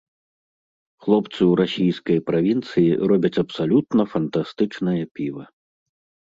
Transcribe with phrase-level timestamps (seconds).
[1.05, 5.45] Хлопцы ў расійскай правінцыі робяць абсалютна фантастычнае піва.